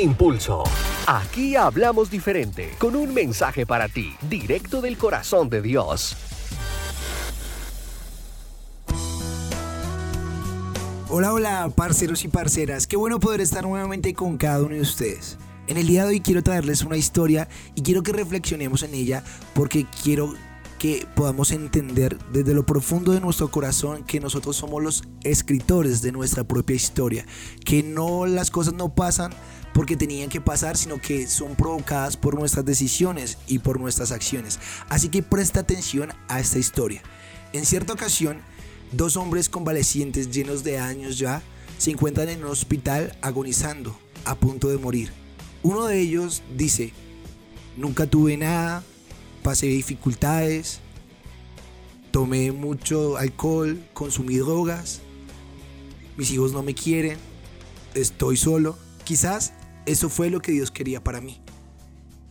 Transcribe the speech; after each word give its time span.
Impulso. 0.00 0.62
Aquí 1.06 1.56
hablamos 1.56 2.10
diferente, 2.10 2.74
con 2.78 2.94
un 2.94 3.12
mensaje 3.12 3.66
para 3.66 3.88
ti, 3.88 4.14
directo 4.28 4.80
del 4.80 4.96
corazón 4.96 5.50
de 5.50 5.60
Dios. 5.60 6.16
Hola, 11.08 11.32
hola, 11.32 11.72
parceros 11.74 12.24
y 12.24 12.28
parceras. 12.28 12.86
Qué 12.86 12.96
bueno 12.96 13.18
poder 13.18 13.40
estar 13.40 13.64
nuevamente 13.64 14.14
con 14.14 14.36
cada 14.36 14.62
uno 14.62 14.76
de 14.76 14.82
ustedes. 14.82 15.38
En 15.66 15.76
el 15.76 15.86
día 15.86 16.04
de 16.04 16.10
hoy 16.10 16.20
quiero 16.20 16.42
traerles 16.42 16.82
una 16.82 16.96
historia 16.96 17.48
y 17.74 17.82
quiero 17.82 18.02
que 18.02 18.12
reflexionemos 18.12 18.82
en 18.84 18.94
ella 18.94 19.24
porque 19.54 19.86
quiero 20.02 20.34
que 20.78 21.06
podamos 21.16 21.50
entender 21.50 22.16
desde 22.32 22.54
lo 22.54 22.64
profundo 22.64 23.12
de 23.12 23.20
nuestro 23.20 23.50
corazón 23.50 24.04
que 24.04 24.20
nosotros 24.20 24.56
somos 24.56 24.82
los 24.82 25.02
escritores 25.24 26.02
de 26.02 26.12
nuestra 26.12 26.44
propia 26.44 26.76
historia, 26.76 27.26
que 27.64 27.82
no 27.82 28.26
las 28.26 28.50
cosas 28.50 28.74
no 28.74 28.94
pasan 28.94 29.32
porque 29.78 29.96
tenían 29.96 30.28
que 30.28 30.40
pasar, 30.40 30.76
sino 30.76 31.00
que 31.00 31.28
son 31.28 31.54
provocadas 31.54 32.16
por 32.16 32.36
nuestras 32.36 32.64
decisiones 32.64 33.38
y 33.46 33.60
por 33.60 33.78
nuestras 33.78 34.10
acciones. 34.10 34.58
Así 34.88 35.08
que 35.08 35.22
presta 35.22 35.60
atención 35.60 36.10
a 36.26 36.40
esta 36.40 36.58
historia. 36.58 37.00
En 37.52 37.64
cierta 37.64 37.92
ocasión, 37.92 38.40
dos 38.90 39.16
hombres 39.16 39.48
convalecientes 39.48 40.32
llenos 40.32 40.64
de 40.64 40.80
años 40.80 41.16
ya 41.16 41.42
se 41.78 41.92
encuentran 41.92 42.28
en 42.28 42.42
un 42.42 42.50
hospital 42.50 43.16
agonizando, 43.22 43.96
a 44.24 44.34
punto 44.34 44.68
de 44.68 44.78
morir. 44.78 45.12
Uno 45.62 45.84
de 45.86 46.00
ellos 46.00 46.42
dice, 46.56 46.92
nunca 47.76 48.08
tuve 48.08 48.36
nada, 48.36 48.82
pasé 49.44 49.66
dificultades, 49.66 50.80
tomé 52.10 52.50
mucho 52.50 53.16
alcohol, 53.16 53.80
consumí 53.94 54.38
drogas, 54.38 55.02
mis 56.16 56.32
hijos 56.32 56.52
no 56.52 56.64
me 56.64 56.74
quieren, 56.74 57.16
estoy 57.94 58.36
solo. 58.36 58.76
Quizás 59.04 59.54
eso 59.88 60.10
fue 60.10 60.28
lo 60.28 60.40
que 60.40 60.52
Dios 60.52 60.70
quería 60.70 61.02
para 61.02 61.22
mí. 61.22 61.40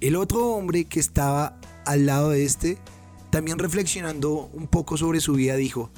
El 0.00 0.16
otro 0.16 0.48
hombre 0.48 0.84
que 0.84 1.00
estaba 1.00 1.58
al 1.86 2.04
lado 2.04 2.30
de 2.30 2.44
este, 2.44 2.76
también 3.30 3.58
reflexionando 3.58 4.50
un 4.52 4.66
poco 4.66 4.98
sobre 4.98 5.20
su 5.20 5.32
vida, 5.32 5.56
dijo, 5.56 5.90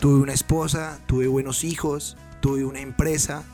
tuve 0.00 0.20
una 0.20 0.32
esposa, 0.32 1.00
tuve 1.06 1.28
buenos 1.28 1.62
hijos, 1.62 2.16
tuve 2.40 2.64
una 2.64 2.80
empresa, 2.80 3.44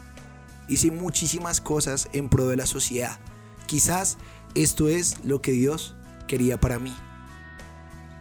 hice 0.69 0.91
muchísimas 0.91 1.61
cosas 1.61 2.09
en 2.15 2.31
pro 2.31 2.49
de 2.49 2.57
la 2.57 2.65
sociedad. 2.65 3.21
Quizás 3.67 4.17
esto 4.55 4.89
es 4.89 5.23
lo 5.23 5.43
que 5.43 5.53
Dios 5.53 5.95
quería 6.27 6.59
para 6.59 6.79
mí. 6.79 6.95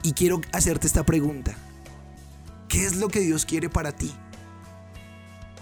Y 0.03 0.11
quiero 0.11 0.41
hacerte 0.51 0.85
esta 0.85 1.05
pregunta. 1.05 1.55
¿Qué 2.67 2.85
es 2.85 2.97
lo 2.97 3.07
que 3.07 3.21
Dios 3.21 3.45
quiere 3.45 3.69
para 3.69 3.93
ti? 3.93 4.11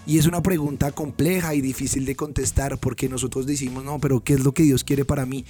Y 0.04 0.18
es 0.18 0.26
una 0.26 0.42
pregunta 0.42 0.90
compleja 0.90 1.54
y 1.54 1.60
difícil 1.60 2.04
de 2.04 2.16
contestar 2.16 2.78
porque 2.78 3.08
nosotros 3.08 3.46
decimos, 3.46 3.84
no, 3.84 4.00
pero 4.00 4.24
¿qué 4.24 4.34
es 4.34 4.40
lo 4.40 4.52
que 4.52 4.64
Dios 4.64 4.82
quiere 4.82 5.04
para 5.04 5.26
mí? 5.26 5.44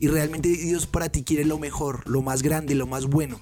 Y 0.00 0.08
realmente 0.08 0.48
Dios 0.48 0.86
para 0.86 1.10
ti 1.10 1.24
quiere 1.24 1.44
lo 1.44 1.58
mejor, 1.58 2.08
lo 2.08 2.22
más 2.22 2.42
grande, 2.42 2.74
lo 2.74 2.86
más 2.86 3.06
bueno. 3.06 3.40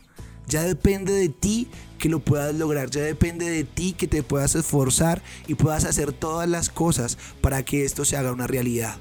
Ya 0.48 0.62
depende 0.62 1.12
de 1.12 1.28
ti 1.28 1.68
que 1.98 2.08
lo 2.08 2.20
puedas 2.20 2.54
lograr, 2.54 2.90
ya 2.90 3.02
depende 3.02 3.48
de 3.48 3.64
ti 3.64 3.92
que 3.92 4.06
te 4.06 4.22
puedas 4.22 4.54
esforzar 4.54 5.22
y 5.46 5.54
puedas 5.54 5.84
hacer 5.84 6.12
todas 6.12 6.48
las 6.48 6.68
cosas 6.68 7.16
para 7.40 7.64
que 7.64 7.84
esto 7.84 8.04
se 8.04 8.16
haga 8.16 8.32
una 8.32 8.46
realidad. 8.46 8.96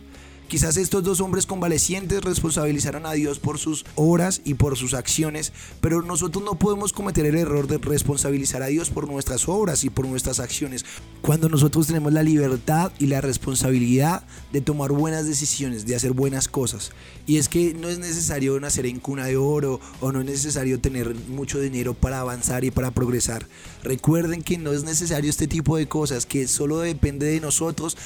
Quizás 0.48 0.78
estos 0.78 1.04
dos 1.04 1.22
hombres 1.22 1.48
convalecientes 1.48 2.22
responsabilizaron 2.24 3.08
a 3.08 3.14
Dios 3.14 3.40
por 3.40 3.58
sus 3.58 3.84
obras 3.96 4.42
y 4.46 4.54
por 4.54 4.78
sus 4.78 4.94
acciones, 4.94 5.52
pero 5.82 6.04
nosotros 6.04 6.44
no 6.44 6.60
podemos 6.60 6.94
cometer 6.94 7.26
el 7.26 7.36
error 7.36 7.68
de 7.68 7.80
responsabilizar 7.80 8.62
a 8.62 8.68
Dios 8.68 8.92
por 8.92 9.10
nuestras 9.10 9.50
obras 9.50 9.84
y 9.84 9.90
por 9.90 10.08
nuestras 10.08 10.40
acciones, 10.40 10.86
cuando 11.24 11.50
nosotros 11.50 11.88
tenemos 11.88 12.14
la 12.14 12.22
libertad 12.22 12.92
y 13.00 13.08
la 13.08 13.22
responsabilidad 13.22 14.24
de 14.54 14.62
tomar 14.62 14.92
buenas 14.92 15.26
decisiones, 15.26 15.88
de 15.88 15.96
hacer 15.96 16.12
buenas 16.12 16.48
cosas. 16.48 16.92
Y 17.26 17.38
es 17.38 17.50
que 17.50 17.74
no 17.74 17.90
es 17.90 17.98
necesario 17.98 18.60
nacer 18.60 18.86
en 18.86 19.00
cuna 19.00 19.26
de 19.26 19.38
oro 19.38 19.80
o 20.00 20.12
no 20.12 20.20
es 20.20 20.28
necesario 20.28 20.80
tener 20.80 21.16
mucho 21.28 21.60
dinero 21.60 21.96
para 21.96 22.20
avanzar 22.20 22.64
y 22.64 22.70
para 22.70 22.92
progresar. 22.92 23.48
Recuerden 23.84 24.44
que 24.44 24.60
no 24.60 24.74
es 24.74 24.84
necesario 24.84 25.32
este 25.32 25.48
tipo 25.48 25.76
de 25.76 25.88
cosas, 25.88 26.28
que 26.28 26.48
solo 26.48 26.80
depende 26.80 27.26
de 27.26 27.40
nosotros 27.40 27.98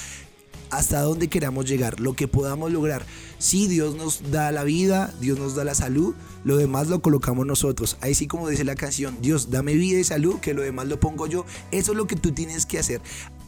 hasta 0.69 1.01
dónde 1.01 1.27
queramos 1.27 1.65
llegar, 1.65 1.99
lo 1.99 2.13
que 2.13 2.27
podamos 2.27 2.71
lograr. 2.71 3.05
Si 3.37 3.67
Dios 3.67 3.95
nos 3.95 4.31
da 4.31 4.51
la 4.51 4.63
vida, 4.63 5.13
Dios 5.19 5.39
nos 5.39 5.55
da 5.55 5.63
la 5.63 5.75
salud, 5.75 6.15
lo 6.43 6.57
demás 6.57 6.87
lo 6.87 7.01
colocamos 7.01 7.45
nosotros. 7.45 7.97
Ahí 8.01 8.15
sí 8.15 8.27
como 8.27 8.49
dice 8.49 8.63
la 8.63 8.75
canción, 8.75 9.17
Dios, 9.21 9.49
dame 9.51 9.73
vida 9.73 9.99
y 9.99 10.03
salud, 10.03 10.39
que 10.39 10.53
lo 10.53 10.61
demás 10.61 10.87
lo 10.87 10.99
pongo 10.99 11.27
yo. 11.27 11.45
Eso 11.71 11.91
es 11.91 11.97
lo 11.97 12.07
que 12.07 12.15
tú 12.15 12.31
tienes 12.31 12.65
que 12.65 12.79
hacer. 12.79 13.01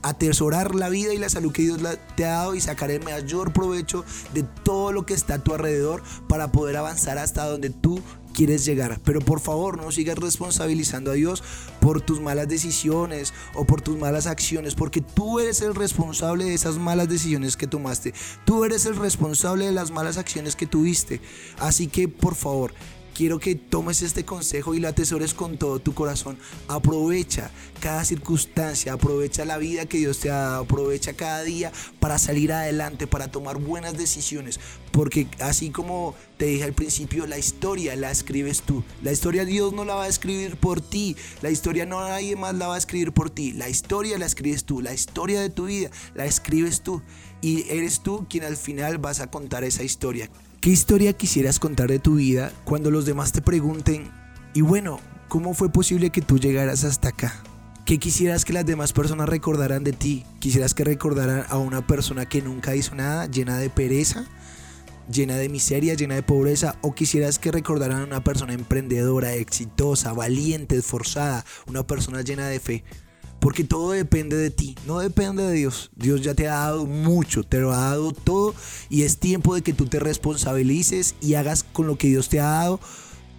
Atesorar 0.03 0.73
la 0.73 0.89
vida 0.89 1.13
y 1.13 1.17
la 1.17 1.29
salud 1.29 1.51
que 1.51 1.61
Dios 1.61 1.79
te 2.15 2.25
ha 2.25 2.31
dado 2.31 2.55
y 2.55 2.61
sacar 2.61 2.89
el 2.89 3.03
mayor 3.03 3.53
provecho 3.53 4.03
de 4.33 4.43
todo 4.43 4.91
lo 4.91 5.05
que 5.05 5.13
está 5.13 5.35
a 5.35 5.43
tu 5.43 5.53
alrededor 5.53 6.01
para 6.27 6.51
poder 6.51 6.77
avanzar 6.77 7.17
hasta 7.17 7.45
donde 7.45 7.69
tú 7.69 8.01
quieres 8.31 8.65
llegar. 8.65 8.99
Pero 9.03 9.21
por 9.21 9.39
favor, 9.39 9.77
no 9.77 9.91
sigas 9.91 10.17
responsabilizando 10.17 11.11
a 11.11 11.15
Dios 11.15 11.43
por 11.79 12.01
tus 12.01 12.19
malas 12.19 12.47
decisiones 12.47 13.33
o 13.53 13.65
por 13.65 13.81
tus 13.81 13.97
malas 13.97 14.27
acciones, 14.27 14.75
porque 14.75 15.01
tú 15.01 15.39
eres 15.39 15.61
el 15.61 15.75
responsable 15.75 16.45
de 16.45 16.53
esas 16.53 16.77
malas 16.77 17.09
decisiones 17.09 17.57
que 17.57 17.67
tomaste. 17.67 18.13
Tú 18.45 18.63
eres 18.65 18.85
el 18.85 18.95
responsable 18.95 19.65
de 19.65 19.71
las 19.71 19.91
malas 19.91 20.17
acciones 20.17 20.55
que 20.55 20.67
tuviste. 20.67 21.21
Así 21.59 21.87
que 21.87 22.07
por 22.07 22.35
favor, 22.35 22.73
quiero 23.15 23.39
que 23.39 23.55
tomes 23.55 24.01
este 24.01 24.25
consejo 24.25 24.73
y 24.73 24.79
lo 24.79 24.87
atesores 24.87 25.33
con 25.33 25.57
todo 25.57 25.79
tu 25.79 25.93
corazón. 25.93 26.37
Aprovecha 26.67 27.51
cada 27.79 28.03
circunstancia, 28.05 28.93
aprovecha 28.93 29.45
la 29.45 29.57
vida 29.57 29.85
que 29.85 29.97
Dios 29.97 30.19
te 30.19 30.29
ha 30.29 30.35
dado, 30.35 30.63
aprovecha 30.63 31.13
cada 31.13 31.43
día 31.43 31.71
para 31.99 32.17
salir 32.17 32.51
adelante, 32.51 33.07
para 33.07 33.29
tomar 33.29 33.57
buenas 33.57 33.97
decisiones. 33.97 34.59
Porque 34.91 35.27
así 35.39 35.69
como 35.69 36.15
te 36.37 36.45
dije 36.45 36.63
al 36.63 36.73
principio, 36.73 37.27
la 37.27 37.37
historia 37.37 37.95
la 37.95 38.11
escribes 38.11 38.61
tú. 38.61 38.83
La 39.01 39.11
historia 39.11 39.45
Dios 39.45 39.73
no 39.73 39.85
la 39.85 39.95
va 39.95 40.03
a 40.03 40.07
escribir 40.07 40.57
por 40.57 40.81
ti. 40.81 41.15
La 41.41 41.49
historia 41.49 41.85
no 41.85 42.01
nadie 42.01 42.35
más 42.35 42.55
la 42.55 42.67
va 42.67 42.75
a 42.75 42.77
escribir 42.77 43.11
por 43.13 43.29
ti. 43.29 43.53
La 43.53 43.69
historia 43.69 44.17
la 44.17 44.25
escribes 44.25 44.65
tú. 44.65 44.81
La 44.81 44.93
historia 44.93 45.41
de 45.41 45.49
tu 45.49 45.65
vida 45.65 45.89
la 46.13 46.25
escribes 46.25 46.81
tú. 46.81 47.01
Y 47.41 47.69
eres 47.69 48.01
tú 48.01 48.27
quien 48.29 48.43
al 48.43 48.57
final 48.57 48.97
vas 48.97 49.19
a 49.19 49.31
contar 49.31 49.63
esa 49.63 49.83
historia. 49.83 50.29
¿Qué 50.61 50.69
historia 50.69 51.13
quisieras 51.13 51.57
contar 51.57 51.89
de 51.89 51.97
tu 51.97 52.17
vida 52.17 52.53
cuando 52.65 52.91
los 52.91 53.07
demás 53.07 53.31
te 53.31 53.41
pregunten, 53.41 54.11
y 54.53 54.61
bueno, 54.61 54.99
¿cómo 55.27 55.55
fue 55.55 55.71
posible 55.71 56.11
que 56.11 56.21
tú 56.21 56.37
llegaras 56.37 56.83
hasta 56.83 57.07
acá? 57.07 57.41
¿Qué 57.83 57.97
quisieras 57.97 58.45
que 58.45 58.53
las 58.53 58.67
demás 58.67 58.93
personas 58.93 59.27
recordaran 59.27 59.83
de 59.83 59.91
ti? 59.91 60.23
¿Quisieras 60.37 60.75
que 60.75 60.83
recordaran 60.83 61.47
a 61.49 61.57
una 61.57 61.87
persona 61.87 62.29
que 62.29 62.43
nunca 62.43 62.75
hizo 62.75 62.93
nada, 62.93 63.25
llena 63.25 63.57
de 63.57 63.71
pereza, 63.71 64.27
llena 65.11 65.35
de 65.37 65.49
miseria, 65.49 65.95
llena 65.95 66.13
de 66.13 66.21
pobreza? 66.21 66.75
¿O 66.81 66.93
quisieras 66.93 67.39
que 67.39 67.51
recordaran 67.51 68.01
a 68.01 68.05
una 68.05 68.23
persona 68.23 68.53
emprendedora, 68.53 69.33
exitosa, 69.33 70.13
valiente, 70.13 70.75
esforzada, 70.75 71.43
una 71.65 71.87
persona 71.87 72.21
llena 72.21 72.47
de 72.47 72.59
fe? 72.59 72.83
Porque 73.41 73.63
todo 73.63 73.89
depende 73.89 74.37
de 74.37 74.51
ti, 74.51 74.75
no 74.85 74.99
depende 74.99 75.41
de 75.41 75.53
Dios. 75.53 75.89
Dios 75.95 76.21
ya 76.21 76.35
te 76.35 76.47
ha 76.47 76.57
dado 76.59 76.85
mucho, 76.85 77.43
te 77.43 77.59
lo 77.59 77.73
ha 77.73 77.77
dado 77.77 78.11
todo 78.11 78.53
y 78.87 79.01
es 79.01 79.17
tiempo 79.17 79.55
de 79.55 79.63
que 79.63 79.73
tú 79.73 79.87
te 79.87 79.99
responsabilices 79.99 81.15
y 81.21 81.33
hagas 81.33 81.63
con 81.63 81.87
lo 81.87 81.97
que 81.97 82.07
Dios 82.07 82.29
te 82.29 82.39
ha 82.39 82.45
dado 82.45 82.79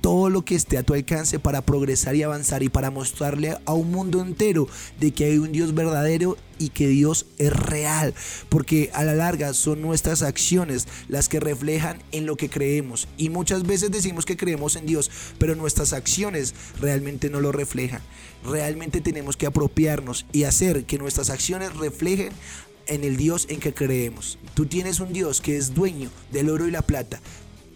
todo 0.03 0.29
lo 0.29 0.45
que 0.45 0.57
esté 0.57 0.77
a 0.77 0.83
tu 0.83 0.93
alcance 0.93 1.39
para 1.39 1.63
progresar 1.63 2.17
y 2.17 2.25
avanzar 2.25 2.63
y 2.63 2.69
para 2.69 2.91
mostrarle 2.91 3.57
a 3.65 3.73
un 3.73 3.91
mundo 3.91 4.21
entero 4.21 4.69
de 5.01 5.13
que 5.13 5.25
hay 5.25 5.39
un 5.39 5.53
Dios 5.53 5.75
verdadero 5.75 6.37
y 6.59 6.69
que 6.69 6.89
Dios 6.89 7.27
es 7.39 7.53
real, 7.53 8.13
porque 8.49 8.91
a 8.95 9.05
la 9.05 9.15
larga 9.15 9.55
son 9.55 9.81
nuestras 9.81 10.23
acciones 10.23 10.87
las 11.09 11.29
que 11.29 11.41
reflejan 11.41 12.03
en 12.11 12.27
lo 12.27 12.37
que 12.37 12.51
creemos 12.51 13.09
y 13.17 13.31
muchas 13.31 13.63
veces 13.63 13.91
decimos 13.91 14.27
que 14.27 14.37
creemos 14.37 14.77
en 14.77 14.87
Dios, 14.87 15.11
pero 15.39 15.55
nuestras 15.55 15.93
acciones 15.93 16.55
realmente 16.81 17.31
no 17.31 17.41
lo 17.41 17.53
reflejan. 17.53 18.03
Realmente 18.45 19.01
tenemos 19.01 19.37
que 19.37 19.47
apropiarnos 19.47 20.27
y 20.33 20.45
hacer 20.45 20.85
que 20.85 20.99
nuestras 20.99 21.31
acciones 21.31 21.75
reflejen 21.77 22.33
en 22.87 23.05
el 23.05 23.17
Dios 23.17 23.47
en 23.49 23.61
que 23.61 23.73
creemos. 23.73 24.39
Tú 24.55 24.67
tienes 24.67 24.99
un 24.99 25.13
Dios 25.13 25.41
que 25.41 25.57
es 25.57 25.75
dueño 25.75 26.11
del 26.33 26.51
oro 26.51 26.67
y 26.67 26.73
la 26.73 26.83
plata, 26.83 27.21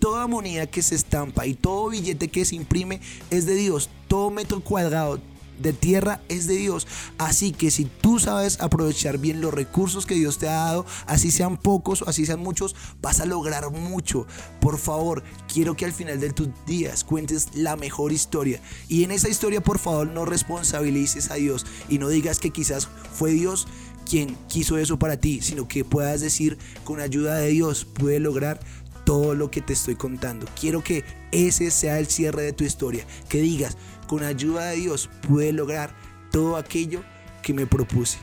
toda 0.06 0.28
moneda 0.28 0.68
que 0.68 0.82
se 0.82 0.94
estampa 0.94 1.46
y 1.46 1.54
todo 1.54 1.88
billete 1.88 2.28
que 2.28 2.44
se 2.44 2.54
imprime 2.54 3.00
es 3.30 3.44
de 3.44 3.56
Dios. 3.56 3.90
Todo 4.06 4.30
metro 4.30 4.60
cuadrado 4.60 5.18
de 5.58 5.72
tierra 5.72 6.20
es 6.28 6.46
de 6.46 6.54
Dios. 6.54 6.86
Así 7.18 7.50
que 7.50 7.72
si 7.72 7.86
tú 7.86 8.20
sabes 8.20 8.60
aprovechar 8.60 9.18
bien 9.18 9.40
los 9.40 9.52
recursos 9.52 10.06
que 10.06 10.14
Dios 10.14 10.38
te 10.38 10.48
ha 10.48 10.52
dado, 10.52 10.86
así 11.08 11.32
sean 11.32 11.56
pocos 11.56 12.02
o 12.02 12.08
así 12.08 12.24
sean 12.24 12.38
muchos, 12.38 12.76
vas 13.02 13.18
a 13.18 13.26
lograr 13.26 13.68
mucho. 13.72 14.28
Por 14.60 14.78
favor, 14.78 15.24
quiero 15.52 15.74
que 15.74 15.86
al 15.86 15.92
final 15.92 16.20
de 16.20 16.32
tus 16.32 16.50
días 16.66 17.02
cuentes 17.02 17.48
la 17.56 17.74
mejor 17.74 18.12
historia. 18.12 18.60
Y 18.86 19.02
en 19.02 19.10
esa 19.10 19.28
historia, 19.28 19.60
por 19.60 19.80
favor, 19.80 20.06
no 20.06 20.24
responsabilices 20.24 21.32
a 21.32 21.34
Dios 21.34 21.66
y 21.88 21.98
no 21.98 22.08
digas 22.10 22.38
que 22.38 22.50
quizás 22.50 22.86
fue 23.12 23.32
Dios 23.32 23.66
quien 24.08 24.36
quiso 24.46 24.78
eso 24.78 25.00
para 25.00 25.16
ti, 25.16 25.40
sino 25.42 25.66
que 25.66 25.84
puedas 25.84 26.20
decir 26.20 26.58
con 26.84 27.00
ayuda 27.00 27.38
de 27.38 27.48
Dios 27.48 27.84
pude 27.84 28.20
lograr 28.20 28.60
todo 29.06 29.36
lo 29.36 29.50
que 29.52 29.62
te 29.62 29.72
estoy 29.72 29.94
contando. 29.94 30.46
Quiero 30.60 30.82
que 30.82 31.04
ese 31.30 31.70
sea 31.70 31.98
el 31.98 32.08
cierre 32.08 32.42
de 32.42 32.52
tu 32.52 32.64
historia. 32.64 33.06
Que 33.28 33.40
digas, 33.40 33.78
con 34.08 34.24
ayuda 34.24 34.66
de 34.66 34.76
Dios 34.76 35.08
pude 35.26 35.52
lograr 35.52 35.94
todo 36.32 36.56
aquello 36.56 37.02
que 37.42 37.54
me 37.54 37.66
propuse. 37.66 38.18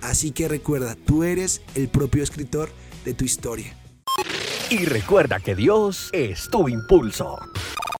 Así 0.00 0.30
que 0.30 0.46
recuerda, 0.46 0.94
tú 0.94 1.24
eres 1.24 1.60
el 1.74 1.88
propio 1.88 2.22
escritor 2.22 2.70
de 3.04 3.14
tu 3.14 3.24
historia. 3.24 3.76
Y 4.70 4.84
recuerda 4.84 5.40
que 5.40 5.56
Dios 5.56 6.08
es 6.12 6.48
tu 6.50 6.68
impulso. 6.68 7.36